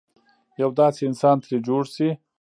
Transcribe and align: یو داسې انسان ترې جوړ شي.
یو 0.61 0.69
داسې 0.79 1.01
انسان 1.09 1.35
ترې 1.43 1.57
جوړ 1.67 1.83
شي. 1.95 2.09